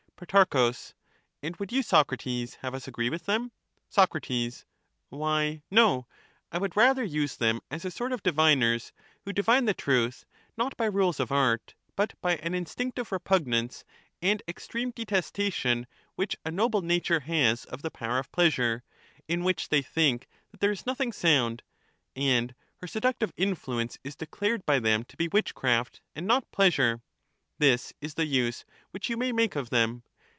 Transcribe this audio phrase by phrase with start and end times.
[0.27, 0.71] ^Ihysi^i Pro.
[1.41, 3.51] And would you, Socrates, have us agree with them?
[3.91, 4.67] phUoso Soc.
[5.09, 6.05] Why, no,
[6.51, 8.91] I would rather use them as a sort of ^J^^^° diviners,
[9.25, 13.09] who divine the truth, not by rules of art, but by pleasure to an instinctive
[13.09, 13.83] repugnance^
[14.21, 17.89] and extreme detestation which a bfon^ythe,,/^■ r^y,.•., I absence of noble nature has of the
[17.89, 18.83] power of pleasure,
[19.27, 21.63] m which they pain, think that there is nothing sound,
[22.15, 27.01] and her seductive in fluence is declared by them to be witchcraft, and not pleasure.
[27.57, 30.03] This is the use which you may make of them.